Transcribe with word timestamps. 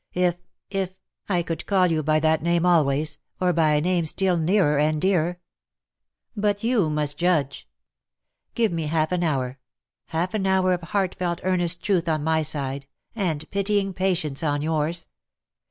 If— 0.15 0.35
if— 0.71 0.95
I 1.29 1.43
could 1.43 1.67
call 1.67 1.85
you 1.91 2.01
by 2.01 2.19
that 2.21 2.41
name 2.41 2.65
always, 2.65 3.19
or 3.39 3.53
by 3.53 3.73
a 3.75 3.81
name 3.81 4.07
still 4.07 4.35
nearer 4.35 4.79
and 4.79 4.99
dearer. 4.99 5.39
But 6.35 6.63
you 6.63 6.89
must 6.89 7.19
judge. 7.19 7.69
Give 8.55 8.71
me 8.71 8.87
half 8.87 9.11
an 9.11 9.21
hour— 9.23 9.59
half 10.07 10.33
an 10.33 10.47
hour 10.47 10.73
of 10.73 10.81
heartfelt 10.81 11.41
earnest 11.43 11.83
truth 11.83 12.09
on 12.09 12.23
my 12.23 12.41
side, 12.41 12.87
and 13.15 13.47
pitying 13.51 13.93
patience 13.93 14.41
on 14.41 14.63
yours. 14.63 15.05